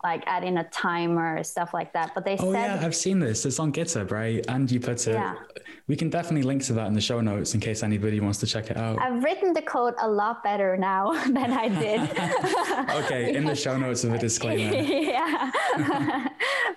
[0.02, 3.18] like add in a timer stuff like that but they oh said yeah i've seen
[3.18, 5.34] this it's on github right and you put it yeah.
[5.88, 8.46] we can definitely link to that in the show notes in case anybody wants to
[8.46, 12.00] check it out i've written the code a lot better now than i did
[13.04, 15.50] okay in the show notes of a disclaimer yeah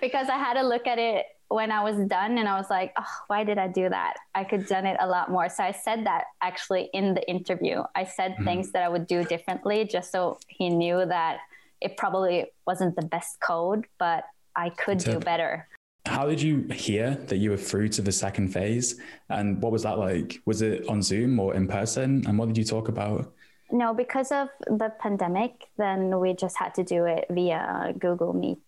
[0.00, 2.92] because i had to look at it when I was done and I was like,
[2.96, 4.14] oh, why did I do that?
[4.36, 5.48] I could have done it a lot more.
[5.48, 7.82] So I said that actually in the interview.
[7.96, 8.44] I said mm-hmm.
[8.44, 11.38] things that I would do differently just so he knew that
[11.80, 14.24] it probably wasn't the best code, but
[14.56, 15.68] I could so, do better.
[16.06, 19.00] How did you hear that you were through to the second phase?
[19.28, 20.40] And what was that like?
[20.46, 22.24] Was it on Zoom or in person?
[22.26, 23.32] And what did you talk about?
[23.70, 28.58] No, because of the pandemic, then we just had to do it via Google Meet.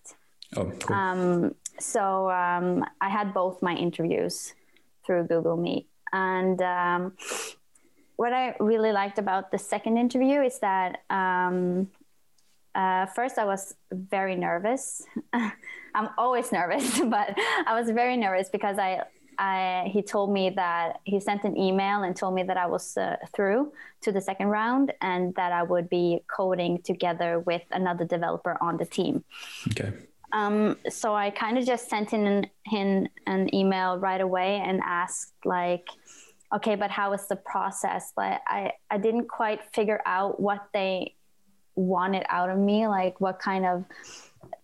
[0.56, 0.96] Oh, cool.
[0.96, 4.54] Um, so um, I had both my interviews
[5.04, 5.88] through Google Meet.
[6.12, 7.16] And um,
[8.16, 11.88] what I really liked about the second interview is that um,
[12.74, 15.02] uh, first I was very nervous.
[15.94, 19.02] I'm always nervous, but I was very nervous because I,
[19.38, 22.96] I he told me that he sent an email and told me that I was
[22.96, 28.04] uh, through to the second round and that I would be coding together with another
[28.04, 29.24] developer on the team.
[29.68, 29.92] Okay.
[30.32, 34.80] Um, so I kind of just sent in an, in an email right away and
[34.82, 35.88] asked like,
[36.54, 38.12] okay, but how was the process?
[38.16, 41.16] Like I, I didn't quite figure out what they
[41.74, 43.84] wanted out of me, like what kind of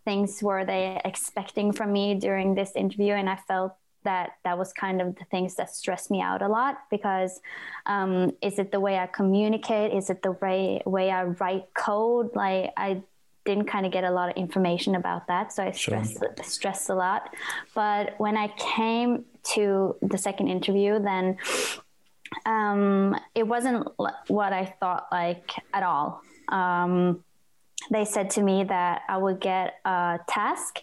[0.05, 4.73] things were they expecting from me during this interview, and I felt that that was
[4.73, 7.41] kind of the things that stressed me out a lot because
[7.87, 9.93] um, is it the way I communicate?
[9.93, 12.35] Is it the way way I write code?
[12.35, 13.03] Like I
[13.45, 16.35] didn't kind of get a lot of information about that, so I stressed sure.
[16.43, 17.35] stressed a lot.
[17.75, 21.37] But when I came to the second interview, then
[22.47, 23.89] um, it wasn't
[24.29, 26.23] what I thought like at all.
[26.49, 27.25] Um,
[27.91, 30.83] they said to me that I would get a task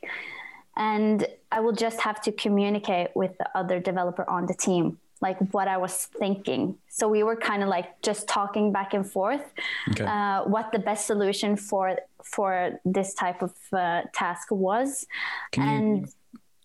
[0.78, 5.38] and I will just have to communicate with the other developer on the team, like
[5.54, 6.78] what I was thinking.
[6.90, 9.54] So we were kind of like just talking back and forth,
[9.92, 10.06] okay.
[10.06, 15.06] uh, what the best solution for for this type of uh, task was,
[15.52, 16.02] Can and.
[16.02, 16.08] You-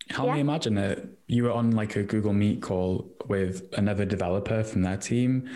[0.09, 0.35] Help yeah.
[0.35, 1.09] me imagine it.
[1.29, 5.49] You were on like a Google Meet call with another developer from their team.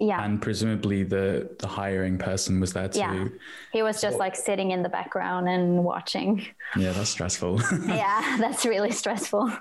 [0.00, 0.24] Yeah.
[0.24, 3.00] And presumably the the hiring person was there too.
[3.00, 3.28] Yeah.
[3.72, 6.46] He was just like sitting in the background and watching.
[6.76, 7.60] Yeah, that's stressful.
[7.86, 9.52] yeah, that's really stressful.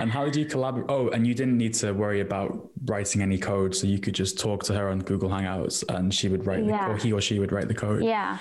[0.00, 0.86] And how did you collaborate?
[0.88, 4.38] Oh, and you didn't need to worry about writing any code, so you could just
[4.38, 6.86] talk to her on Google Hangouts, and she would write, yeah.
[6.86, 8.04] the, or he or she would write the code.
[8.04, 8.38] Yeah.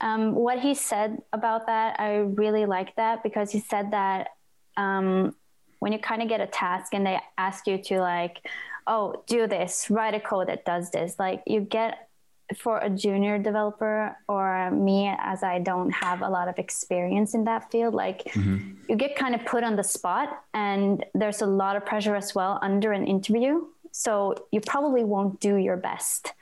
[0.00, 4.30] Um, what he said about that, I really like that because he said that
[4.76, 5.34] um,
[5.78, 8.44] when you kind of get a task and they ask you to like,
[8.86, 12.08] oh, do this, write a code that does this, like you get
[12.56, 17.44] for a junior developer or me as I don't have a lot of experience in
[17.44, 18.74] that field, like mm-hmm.
[18.88, 22.34] you get kind of put on the spot and there's a lot of pressure as
[22.34, 23.64] well under an interview.
[23.90, 26.34] So you probably won't do your best.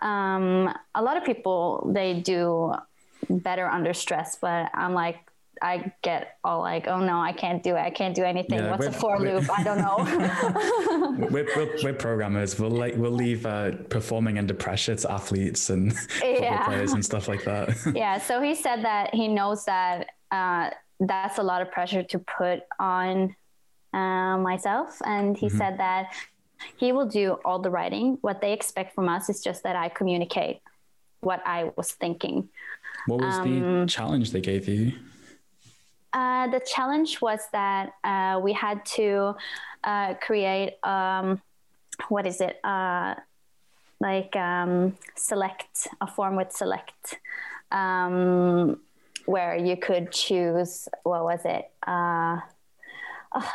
[0.00, 2.74] Um, a lot of people, they do
[3.28, 5.18] better under stress, but I'm like,
[5.62, 7.80] I get all like, oh no, I can't do it.
[7.80, 8.58] I can't do anything.
[8.58, 9.48] Yeah, What's a for loop?
[9.50, 11.28] I don't know.
[11.30, 12.58] we're, we're, we're, programmers.
[12.58, 16.64] We'll like we'll leave uh, performing under pressure to athletes and yeah.
[16.66, 17.76] players and stuff like that.
[17.94, 18.18] yeah.
[18.18, 22.60] So he said that he knows that uh, that's a lot of pressure to put
[22.78, 23.34] on
[23.92, 25.58] uh, myself, and he mm-hmm.
[25.58, 26.12] said that
[26.76, 28.18] he will do all the writing.
[28.20, 30.60] What they expect from us is just that I communicate
[31.20, 32.48] what I was thinking.
[33.06, 34.92] What was um, the challenge they gave you?
[36.14, 39.34] Uh, the challenge was that uh, we had to
[39.82, 41.42] uh, create um,
[42.08, 42.58] what is it?
[42.64, 43.14] Uh,
[44.00, 47.18] like um, select a form with select
[47.70, 48.80] um,
[49.26, 51.70] where you could choose what was it?
[51.86, 52.40] Oh,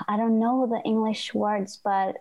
[0.10, 2.18] i don't know the english words but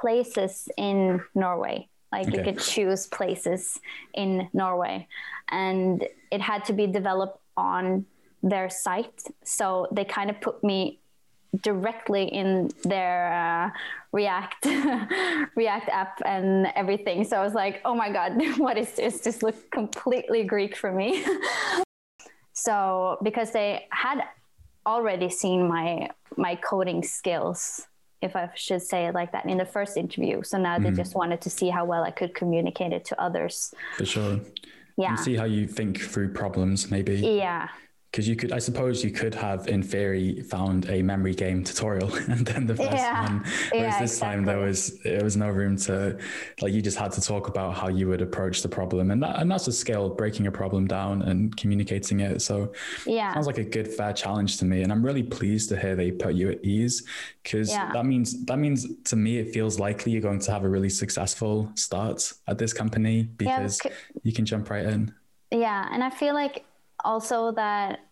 [0.00, 1.88] places in norway.
[2.12, 2.38] Like okay.
[2.38, 3.80] you could choose places
[4.14, 5.08] in norway.
[5.48, 8.06] And it had to be developed on
[8.42, 9.22] their site.
[9.44, 11.00] So they kind of put me
[11.62, 13.70] directly in their uh,
[14.12, 14.66] React
[15.56, 17.24] React app and everything.
[17.24, 19.20] So I was like, oh my god, what is this?
[19.20, 21.24] This looks completely Greek for me.
[22.52, 24.22] so because they had
[24.86, 27.86] already seen my my coding skills,
[28.22, 30.42] if I should say it like that, in the first interview.
[30.42, 30.84] So now mm.
[30.84, 33.74] they just wanted to see how well I could communicate it to others.
[33.96, 34.40] For sure.
[34.96, 35.10] Yeah.
[35.10, 37.16] And see how you think through problems, maybe.
[37.16, 37.68] Yeah
[38.16, 42.10] because you could i suppose you could have in theory found a memory game tutorial
[42.30, 43.24] and then the first yeah.
[43.24, 44.36] one whereas yeah, this exactly.
[44.36, 46.18] time there was there was no room to
[46.62, 49.38] like you just had to talk about how you would approach the problem and that
[49.38, 52.72] and that's a skill breaking a problem down and communicating it so
[53.04, 55.94] yeah sounds like a good fair challenge to me and i'm really pleased to hear
[55.94, 57.02] they put you at ease
[57.42, 57.92] because yeah.
[57.92, 60.88] that means that means to me it feels likely you're going to have a really
[60.88, 63.78] successful start at this company because
[64.22, 65.14] you can jump right in
[65.50, 66.64] yeah and i feel like
[67.04, 68.05] also that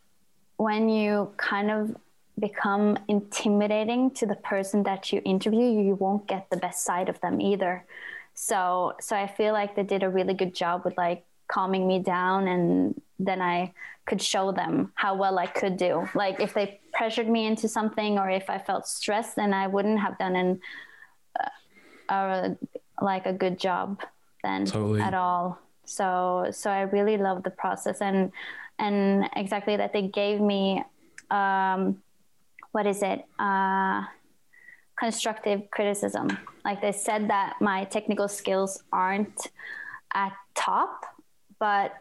[0.57, 1.97] when you kind of
[2.39, 7.21] become intimidating to the person that you interview, you won't get the best side of
[7.21, 7.85] them either.
[8.35, 12.01] So, so I feel like they did a really good job with like calming me
[12.01, 13.73] down, and then I
[14.07, 16.09] could show them how well I could do.
[16.15, 20.01] Like if they pressured me into something, or if I felt stressed, then I wouldn't
[20.01, 20.61] have done an
[22.09, 22.51] uh,
[23.01, 24.03] like a good job
[24.43, 25.01] then totally.
[25.01, 25.59] at all.
[25.87, 28.33] So, so I really love the process and
[28.79, 30.83] and exactly that they gave me
[31.31, 32.03] um,
[32.73, 34.03] what is it uh,
[34.99, 36.39] constructive criticism.
[36.65, 39.49] Like they said that my technical skills aren't
[40.15, 41.05] at top,
[41.59, 41.95] but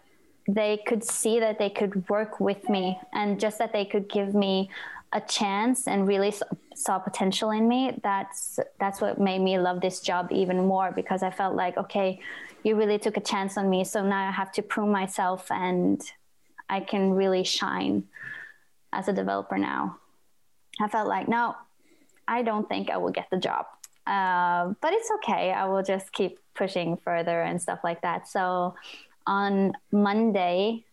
[0.47, 4.34] they could see that they could work with me and just that they could give
[4.34, 4.69] me
[5.13, 6.34] a chance and really
[6.76, 11.21] saw potential in me that's that's what made me love this job even more because
[11.21, 12.19] i felt like okay
[12.63, 16.01] you really took a chance on me so now i have to prove myself and
[16.70, 18.03] i can really shine
[18.91, 19.97] as a developer now.
[20.80, 21.55] I felt like no
[22.28, 23.66] i don't think i will get the job.
[24.05, 25.53] Uh, but it's okay.
[25.53, 28.28] I will just keep pushing further and stuff like that.
[28.28, 28.76] So
[29.26, 30.84] on monday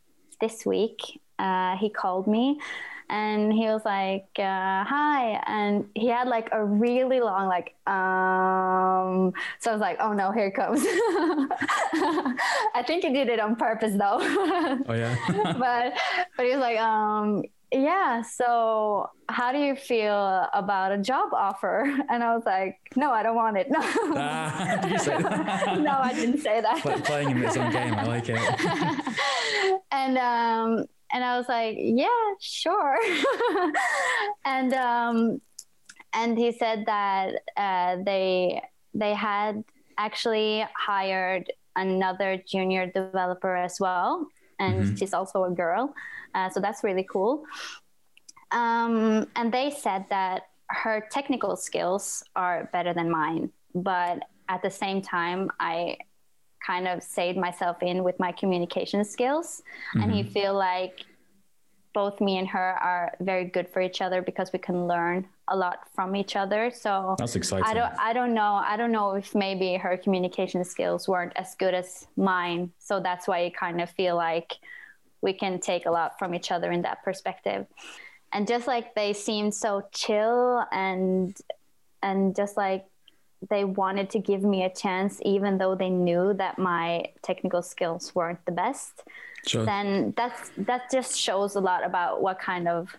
[0.40, 2.60] this week uh, he called me
[3.10, 5.42] and he was like uh, hi.
[5.46, 10.30] And he had like a really long like um so i was like oh no
[10.30, 10.80] here comes.
[12.74, 14.20] I think he did it on purpose though.
[14.88, 15.16] Oh yeah.
[15.58, 15.94] But
[16.36, 17.42] but he was like um
[17.72, 21.82] yeah so how do you feel about a job offer?
[22.08, 23.70] And i was like no i don't want it.
[23.70, 25.80] No ah, did you say that?
[25.80, 26.80] no i didn't say that.
[27.04, 27.94] Playing him its own game.
[27.94, 29.80] I like it.
[29.90, 32.06] And um and I was like, yeah,
[32.40, 32.98] sure.
[34.44, 35.40] and um,
[36.12, 38.62] and he said that uh, they
[38.94, 39.64] they had
[39.98, 44.26] actually hired another junior developer as well,
[44.58, 44.94] and mm-hmm.
[44.96, 45.94] she's also a girl,
[46.34, 47.44] uh, so that's really cool.
[48.52, 54.70] Um, and they said that her technical skills are better than mine, but at the
[54.70, 55.96] same time, I
[56.64, 59.62] kind of saved myself in with my communication skills.
[59.94, 60.02] Mm-hmm.
[60.02, 60.32] and he mm-hmm.
[60.32, 61.04] feel like
[61.92, 65.56] both me and her are very good for each other because we can learn a
[65.56, 66.70] lot from each other.
[66.70, 67.64] So that's exciting.
[67.66, 68.62] I don't i don't know.
[68.64, 72.70] I don't know if maybe her communication skills weren't as good as mine.
[72.78, 74.56] So that's why i kind of feel like
[75.20, 77.66] we can take a lot from each other in that perspective.
[78.32, 81.36] And just like they seemed so chill and
[82.02, 82.84] and just like
[83.48, 88.14] they wanted to give me a chance even though they knew that my technical skills
[88.14, 89.02] weren't the best
[89.46, 89.64] sure.
[89.64, 92.94] then that's that just shows a lot about what kind of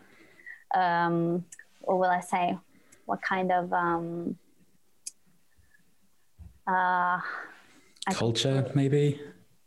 [0.74, 1.46] um
[1.82, 2.58] what will i say
[3.06, 4.36] what kind of um
[6.68, 7.20] uh
[8.14, 9.20] culture maybe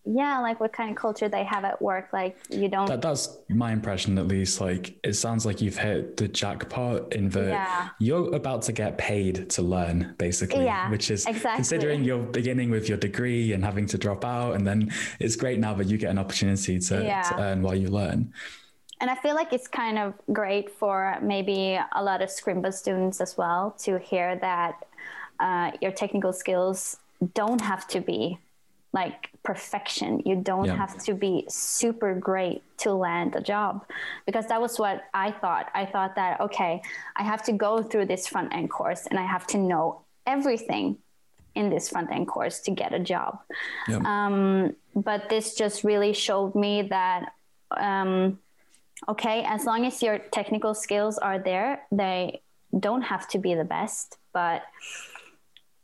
[0.07, 3.39] yeah like what kind of culture they have at work like you don't that, that's
[3.49, 7.89] my impression at least like it sounds like you've hit the jackpot in the yeah.
[7.99, 11.57] you're about to get paid to learn basically yeah, which is exactly.
[11.57, 14.91] considering you're beginning with your degree and having to drop out and then
[15.21, 17.23] it's great now that you get an opportunity to, yeah.
[17.23, 18.31] to earn while you learn
[19.01, 23.21] and I feel like it's kind of great for maybe a lot of Scrimba students
[23.21, 24.87] as well to hear that
[25.41, 26.99] uh, your technical skills
[27.35, 28.39] don't have to be
[28.95, 30.23] like perfection.
[30.25, 30.77] You don't yeah.
[30.77, 33.85] have to be super great to land a job
[34.25, 35.69] because that was what I thought.
[35.75, 36.81] I thought that, okay,
[37.17, 40.99] I have to go through this front end course and I have to know everything
[41.57, 43.41] in this front end course to get a job.
[43.89, 44.01] Yeah.
[44.05, 47.33] Um, but this just really showed me that,
[47.77, 48.39] um,
[49.09, 52.43] okay, as long as your technical skills are there, they
[52.79, 54.63] don't have to be the best, but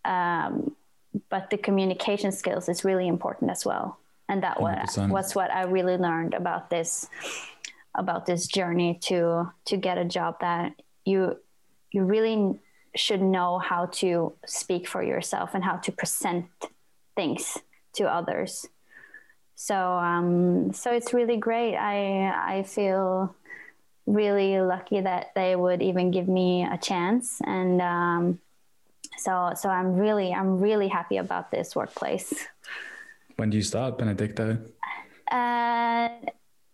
[0.04, 0.76] um,
[1.28, 3.98] but the communication skills is really important as well.
[4.28, 7.08] And that was, was what i really learned about this
[7.96, 10.72] about this journey to to get a job that
[11.04, 11.36] you
[11.90, 12.58] you really
[12.94, 16.46] should know how to speak for yourself and how to present
[17.16, 17.58] things
[17.94, 18.66] to others.
[19.54, 21.76] So um so it's really great.
[21.76, 23.34] I i feel
[24.06, 27.40] really lucky that they would even give me a chance.
[27.44, 28.40] And um
[29.20, 32.32] so so i'm really i'm really happy about this workplace
[33.36, 34.58] when do you start Benedicte?
[35.30, 36.08] uh,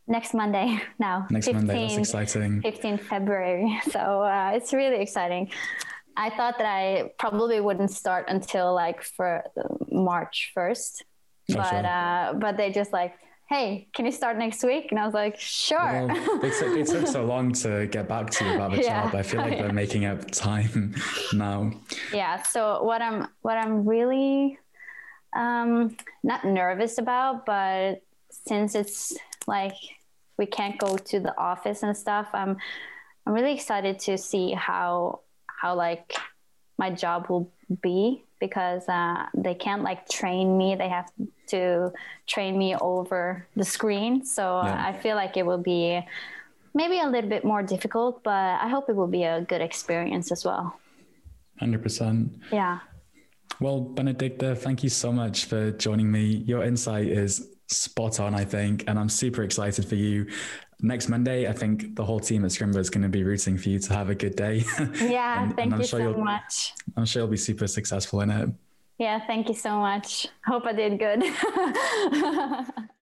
[0.07, 5.51] next monday now next 15, monday that's exciting 15 february so uh, it's really exciting
[6.17, 9.43] i thought that i probably wouldn't start until like for
[9.91, 11.87] march 1st oh, but sure.
[11.87, 13.15] uh, but they just like
[13.49, 14.89] hey, can you start next week?
[14.91, 15.79] And I was like, sure.
[15.79, 19.05] Well, it, took, took so long to get back to you about the yeah.
[19.05, 19.15] job.
[19.15, 20.97] I feel like they're making up time
[21.33, 21.71] now.
[22.13, 22.43] Yeah.
[22.43, 24.59] So what I'm what I'm really
[25.35, 29.17] um, not nervous about, but since it's
[29.47, 29.75] like
[30.39, 32.57] we can't go to the office and stuff, I'm
[33.27, 36.15] I'm really excited to see how how like
[36.79, 40.75] my job will be because uh, they can't like train me.
[40.75, 41.11] They have
[41.49, 41.93] to
[42.27, 44.25] train me over the screen.
[44.25, 44.85] So yeah.
[44.87, 46.01] I feel like it will be
[46.75, 50.31] maybe a little bit more difficult, but I hope it will be a good experience
[50.31, 50.79] as well.
[51.61, 52.31] 100%.
[52.53, 52.81] Yeah.
[53.61, 56.45] Well, Benedicte, thank you so much for joining me.
[56.47, 58.85] Your insight is spot on, I think.
[58.87, 60.27] And I'm super excited for you.
[60.83, 63.71] Next Monday, I think the whole team at Scrimba is going to be rooting for
[63.71, 64.63] you to have a good day.
[65.01, 66.75] Yeah, and, thank and you sure so much.
[66.97, 68.51] I'm sure you'll be super successful in it.
[68.99, 70.27] Yeah, thank you so much.
[70.47, 71.23] Hope I did good.